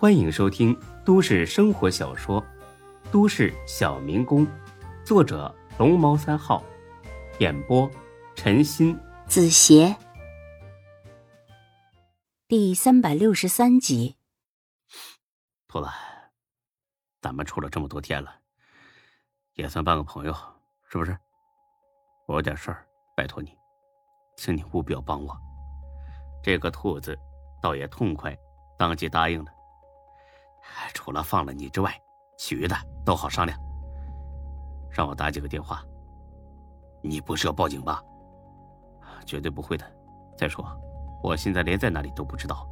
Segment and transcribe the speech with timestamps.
[0.00, 0.74] 欢迎收听
[1.04, 2.40] 都市生活小说
[3.12, 4.46] 《都市小民工》，
[5.04, 6.64] 作者龙猫三号，
[7.38, 7.86] 演播
[8.34, 9.94] 陈鑫、子邪，
[12.48, 14.16] 第三百六十三集。
[15.68, 15.88] 兔子，
[17.20, 18.34] 咱们处了这么多天了，
[19.52, 20.32] 也算半个朋友，
[20.88, 21.14] 是不是？
[22.26, 23.54] 我有点事儿，拜托你，
[24.38, 25.36] 请你务必要帮我。
[26.42, 27.14] 这个兔子
[27.60, 28.34] 倒也痛快，
[28.78, 29.52] 当即答应了。
[30.94, 31.94] 除了放了你之外，
[32.36, 33.58] 其余的都好商量。
[34.90, 35.82] 让我打几个电话。
[37.02, 38.02] 你不是要报警吧？
[39.24, 39.84] 绝对不会的。
[40.36, 40.64] 再说，
[41.22, 42.66] 我现在连在哪里都不知道，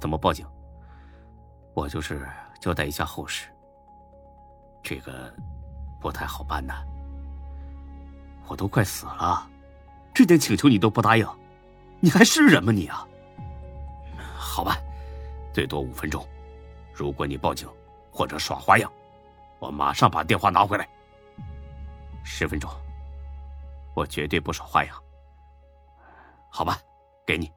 [0.00, 0.46] 怎么报警？
[1.74, 2.28] 我就是
[2.60, 3.48] 交代一下后事。
[4.82, 5.32] 这个
[6.00, 6.82] 不太好办呐。
[8.48, 9.48] 我都快死了，
[10.12, 11.26] 这点请求你都不答应，
[12.00, 13.06] 你还是人吗你啊？
[14.36, 14.76] 好吧，
[15.54, 16.26] 最多五分钟。
[17.00, 17.66] 如果你报警
[18.12, 18.92] 或者耍花样，
[19.58, 20.86] 我马上把电话拿回来。
[22.22, 22.70] 十分钟，
[23.96, 24.94] 我绝对不耍花样。
[26.50, 26.78] 好吧，
[27.26, 27.50] 给你。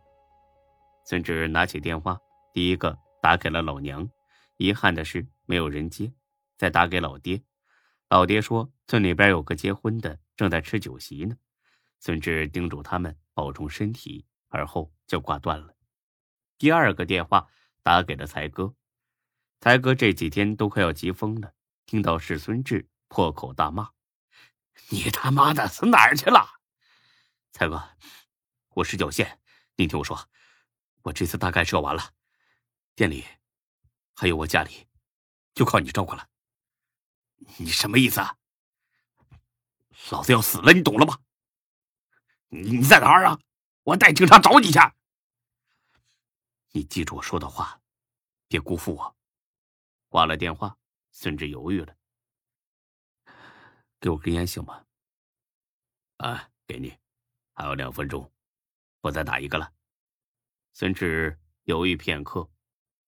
[1.03, 2.17] 孙志拿起电话，
[2.53, 4.09] 第一个打给了老娘，
[4.55, 6.09] 遗憾的是没有人接。
[6.57, 7.43] 再打给老爹，
[8.07, 11.35] 老爹说村里边有个结婚的正在吃酒席呢。
[11.99, 15.73] 孙志叮嘱他们保重身体，而后就挂断了。
[16.57, 17.45] 第二个电话
[17.81, 18.73] 打给了才哥。
[19.63, 21.53] 才哥这几天都快要急疯了，
[21.85, 23.91] 听到是孙志，破口大骂
[24.91, 26.59] ：“你他妈的死哪儿去了？”
[27.53, 27.81] 才哥，
[28.71, 29.39] 我是脚线，
[29.77, 30.27] 你听我说，
[31.03, 32.11] 我这次大概是要完了，
[32.93, 33.23] 店里
[34.13, 34.85] 还有我家里，
[35.55, 36.27] 就靠你照顾了。
[37.55, 38.35] 你什么意思啊？
[40.09, 41.17] 老子要死了，你懂了吗？
[42.49, 43.39] 你你在哪儿啊？
[43.83, 44.79] 我带警察找你去。
[46.73, 47.79] 你记住我说的话，
[48.49, 49.15] 别辜负我。
[50.13, 50.77] 挂了电话，
[51.09, 51.97] 孙志犹豫了。
[53.99, 54.85] 给我根烟行吗？
[56.17, 56.95] 啊，给你，
[57.53, 58.31] 还有两分钟，
[59.01, 59.73] 我再打一个了。
[60.71, 62.47] 孙志犹豫片刻，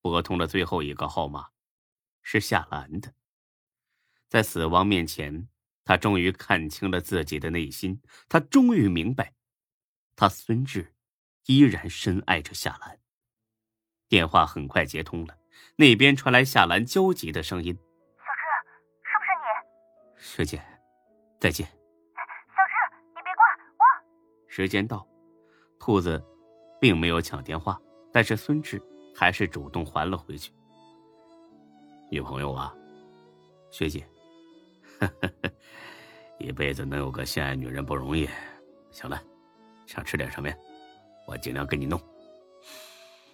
[0.01, 1.51] 拨通了最后一个号码，
[2.23, 3.13] 是夏兰的。
[4.27, 5.47] 在死亡面前，
[5.83, 9.35] 他终于看清了自己的内心，他终于明白，
[10.15, 10.95] 他孙志
[11.45, 12.99] 依然深爱着夏兰。
[14.07, 15.37] 电话很快接通了。
[15.75, 17.73] 那边传来夏兰焦急的声音
[18.17, 18.43] ：“小志，
[19.03, 19.45] 是不是你？
[20.17, 20.61] 学姐，
[21.39, 21.65] 再见。
[21.67, 23.43] ”“小志，你别挂，
[23.77, 23.83] 我……”
[24.47, 25.05] 时间到，
[25.79, 26.23] 兔子
[26.79, 27.79] 并没有抢电话，
[28.13, 28.81] 但是孙志
[29.15, 30.51] 还是主动还了回去。
[32.09, 32.73] 女朋友啊，
[33.71, 34.07] 学姐，
[36.39, 38.29] 一辈子能有个心爱女人不容易。
[38.91, 39.21] 行了，
[39.85, 40.55] 想吃点什么呀？
[41.27, 41.99] 我尽量给你弄。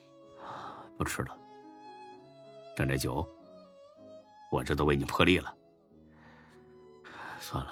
[0.97, 1.37] 不吃了。
[2.75, 3.27] 挣这酒，
[4.51, 5.53] 我这都为你破例了。
[7.39, 7.71] 算了，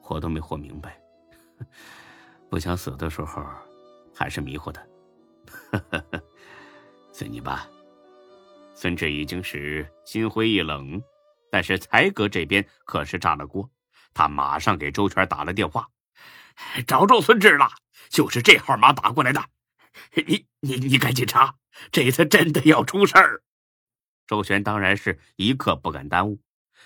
[0.00, 1.00] 活都没活明白，
[2.48, 3.44] 不想死的时候，
[4.14, 4.88] 还是迷糊的。
[7.12, 7.68] 随你吧。
[8.74, 11.00] 孙志已经是心灰意冷，
[11.48, 13.70] 但是才哥这边可是炸了锅，
[14.12, 15.88] 他马上给周全打了电话，
[16.84, 17.68] 找着孙志了，
[18.08, 19.40] 就是这号码打过来的。
[20.26, 21.54] 你你你赶紧查，
[21.92, 23.43] 这次真的要出事儿。
[24.26, 26.40] 周旋当然是一刻不敢耽误，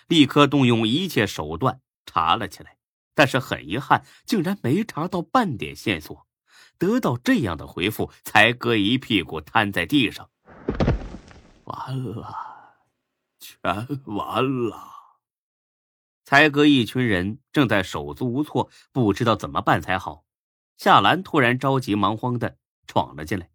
[0.07, 2.77] 立刻动用一切手段查了起来。
[3.15, 6.27] 但是很遗憾，竟然没查到半点线索。
[6.79, 10.31] 得到这样的回复，才哥一屁股瘫在地上。
[11.65, 12.77] 完了，
[13.41, 13.61] 全
[14.05, 14.79] 完了！
[16.25, 20.25] 才哥一群人正在手足无措，不知道怎么办才好。
[20.77, 22.57] 夏兰突然着急忙慌的
[22.87, 23.51] 闯了进来：“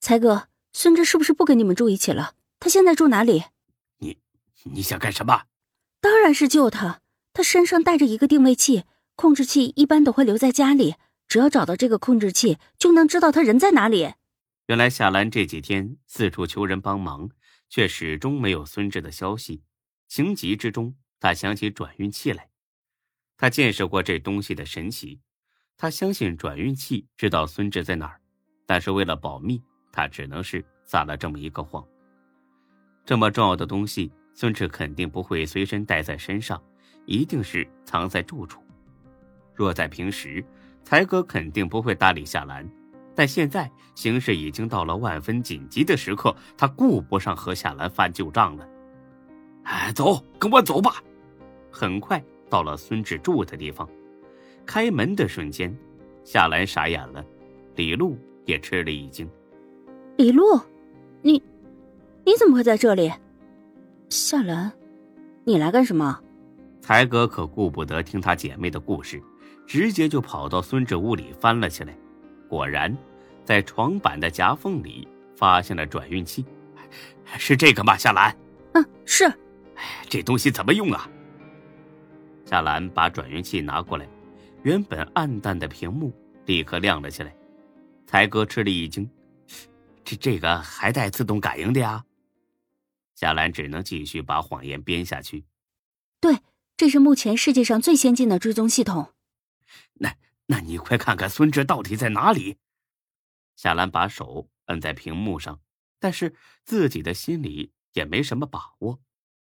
[0.00, 3.42] 才哥，孙志是不是不跟你们住一起了？”他现在住哪里？
[3.98, 4.16] 你
[4.62, 5.46] 你想干什么？
[6.00, 7.00] 当然是救他。
[7.32, 8.84] 他身上带着一个定位器，
[9.16, 10.94] 控制器一般都会留在家里。
[11.26, 14.12] 只要找到这个控制器，就能知道他人在哪里。
[14.66, 17.28] 原来夏兰这几天四处求人帮忙，
[17.68, 19.64] 却始终没有孙志的消息。
[20.06, 22.48] 情急之中，他想起转运器来。
[23.36, 25.20] 他见识过这东西的神奇，
[25.76, 28.20] 他相信转运器知道孙志在哪儿。
[28.66, 29.60] 但是为了保密，
[29.90, 31.84] 他只能是撒了这么一个谎。
[33.04, 36.62] 这么重要的东西，孙志肯定不会随身带在身上，
[37.04, 38.62] 一定是藏在住处。
[39.54, 40.44] 若在平时，
[40.84, 42.68] 才哥肯定不会搭理夏兰，
[43.14, 48.68] 但现在形势已经到了万分紧急的时刻，他顾不上和夏兰翻旧账了。
[49.64, 51.02] 哎，走，跟我走吧。
[51.70, 53.88] 很快到了孙志住的地方，
[54.64, 55.76] 开门的瞬间，
[56.24, 57.24] 夏兰傻眼了，
[57.76, 59.28] 李璐也吃了一惊。
[60.16, 60.42] 李璐，
[61.20, 61.42] 你。
[62.24, 63.12] 你怎么会在这里？
[64.08, 64.72] 夏兰，
[65.44, 66.20] 你来干什么？
[66.80, 69.22] 才哥可顾不得听他姐妹的故事，
[69.66, 71.96] 直接就跑到孙志屋里翻了起来。
[72.48, 72.96] 果然，
[73.44, 76.44] 在床板的夹缝里发现了转运器，
[77.38, 77.96] 是这个吗？
[77.96, 78.36] 夏兰，
[78.74, 79.24] 嗯，是。
[79.24, 81.08] 哎，这东西怎么用啊？
[82.44, 84.06] 夏兰把转运器拿过来，
[84.62, 86.12] 原本暗淡的屏幕
[86.46, 87.34] 立刻亮了起来。
[88.06, 89.08] 才哥吃了一惊，
[90.04, 92.04] 这这个还带自动感应的呀？
[93.22, 95.44] 夏兰只能继续把谎言编下去。
[96.20, 96.40] 对。
[96.76, 99.14] 这是目前世界上最先进的追踪系统。
[99.92, 100.16] 那，
[100.46, 102.56] 那你快看看孙志到底在哪里？
[103.54, 105.60] 夏兰把手摁在屏幕上，
[106.00, 106.34] 但是
[106.64, 109.00] 自己的心里也没什么把握，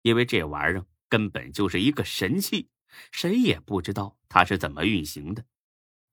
[0.01, 2.71] 因为这玩意儿根本就是一个神器，
[3.11, 5.45] 谁也不知道它是怎么运行的。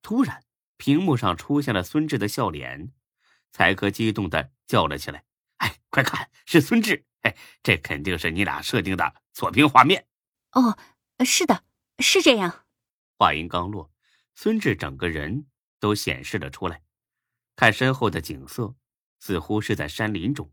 [0.02, 0.44] 突然，
[0.76, 2.92] 屏幕上出现了孙志的笑脸，
[3.52, 5.24] 才哥激动的叫了起来
[5.58, 7.06] ：“哎，快看，是孙志！
[7.26, 10.06] 哎，这肯定是你俩设定的锁屏画面。”
[10.52, 10.78] 哦。
[11.24, 11.64] 是的，
[12.00, 12.66] 是这样。
[13.16, 13.90] 话音刚落，
[14.34, 15.46] 孙志整个人
[15.80, 16.82] 都显示了出来。
[17.56, 18.76] 看身后的景色，
[19.18, 20.52] 似乎是在山林中。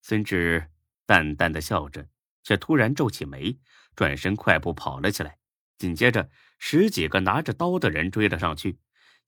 [0.00, 0.70] 孙志
[1.04, 2.08] 淡淡的笑着，
[2.42, 3.58] 却突然皱起眉，
[3.94, 5.36] 转身快步跑了起来。
[5.76, 8.78] 紧接着，十几个拿着刀的人追了上去。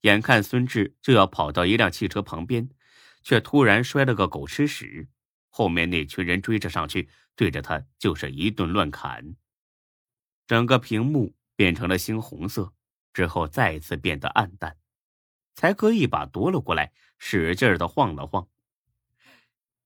[0.01, 2.71] 眼看孙志就要跑到一辆汽车旁边，
[3.21, 5.09] 却突然摔了个狗吃屎。
[5.49, 9.35] 后面那群人追着上去，对着他就是一顿乱砍。
[10.47, 12.73] 整个屏幕变成了猩红色，
[13.13, 14.77] 之后再次变得暗淡。
[15.55, 18.47] 才哥一把夺了过来，使劲的晃了晃。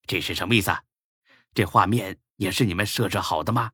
[0.06, 0.72] 这是什么意思？
[0.72, 0.84] 啊
[1.56, 3.74] 这画面也是你们设置好的吗？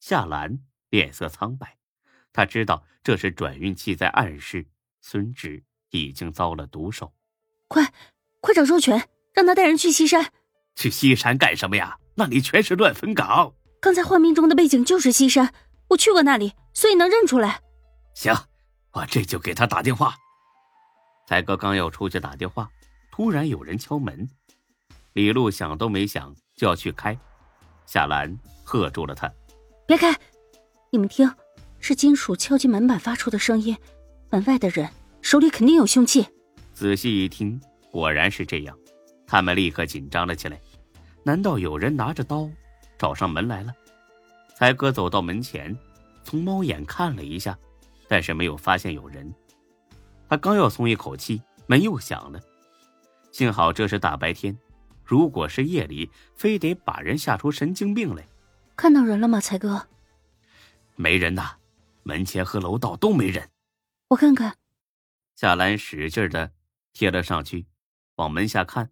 [0.00, 1.76] 夏兰脸色苍白，
[2.32, 4.66] 他知道这是转运器在暗示
[5.00, 7.14] 孙志已经遭了毒手。
[7.66, 7.92] 快，
[8.40, 10.32] 快找周全，让他带人去西山。
[10.78, 11.98] 去西山干什么呀？
[12.14, 13.52] 那里全是乱坟岗。
[13.80, 15.52] 刚才画面中的背景就是西山。
[15.88, 17.60] 我去过那里，所以能认出来。
[18.14, 18.32] 行，
[18.92, 20.14] 我这就给他打电话。
[21.26, 22.70] 才哥刚要出去打电话，
[23.10, 24.28] 突然有人敲门。
[25.14, 27.18] 李璐想都没想就要去开，
[27.84, 29.28] 夏兰喝住了他
[29.84, 30.14] ：“别开！
[30.90, 31.28] 你们听，
[31.80, 33.76] 是金属敲击门板发出的声音。
[34.30, 34.88] 门外的人
[35.22, 36.24] 手里肯定有凶器。”
[36.72, 37.60] 仔细一听，
[37.90, 38.78] 果然是这样。
[39.26, 40.60] 他们立刻紧张了起来。
[41.28, 42.48] 难道有人拿着刀
[42.96, 43.70] 找上门来了？
[44.56, 45.76] 才哥走到门前，
[46.24, 47.54] 从猫眼看了一下，
[48.08, 49.30] 但是没有发现有人。
[50.26, 52.40] 他刚要松一口气，门又响了。
[53.30, 54.56] 幸好这是大白天，
[55.04, 58.24] 如果是夜里，非得把人吓出神经病来。
[58.74, 59.86] 看到人了吗，才哥？
[60.96, 61.56] 没人呐，
[62.04, 63.46] 门前和楼道都没人。
[64.08, 64.56] 我看看。
[65.36, 66.52] 夏兰使劲的
[66.94, 67.66] 贴了上去，
[68.14, 68.88] 往门下看。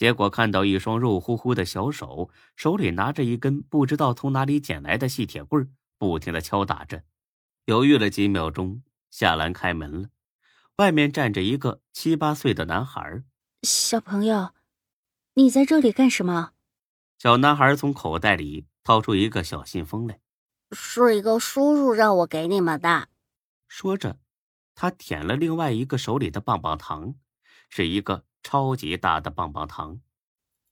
[0.00, 7.04] 结果看到一双肉乎乎的小手，手里拿着一根不知道从哪里捡来的细铁棍，不停的敲打着。
[7.66, 10.08] 犹豫了几秒钟，夏兰开门了，
[10.76, 13.22] 外面站着一个七八岁的男孩。
[13.62, 14.54] 小朋友，
[15.34, 16.52] 你在这里干什么？
[17.18, 20.18] 小男孩从口袋里掏出一个小信封来，
[20.72, 23.08] 是一个叔叔让我给你们的。
[23.68, 24.18] 说着，
[24.74, 27.16] 他舔了另外一个手里的棒棒糖，
[27.68, 28.24] 是一个。
[28.42, 30.00] 超级大的棒棒糖。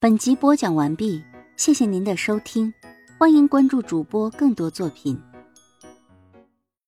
[0.00, 1.22] 本集播讲完毕，
[1.56, 2.72] 谢谢您的收听，
[3.18, 5.20] 欢迎关注主播更多作品。